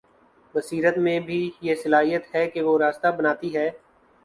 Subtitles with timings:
[0.55, 3.69] بصیرت میں بھی یہ صلاحیت ہے کہ وہ راستہ بناتی ہے۔